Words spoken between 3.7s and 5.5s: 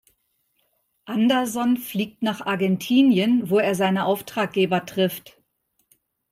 seine Auftraggeber trifft.